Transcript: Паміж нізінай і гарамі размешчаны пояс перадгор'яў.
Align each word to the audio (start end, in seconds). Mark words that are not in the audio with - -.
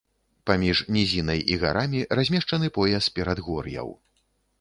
Паміж 0.49 0.79
нізінай 0.95 1.43
і 1.55 1.57
гарамі 1.63 2.01
размешчаны 2.19 2.71
пояс 2.79 3.11
перадгор'яў. 3.19 3.93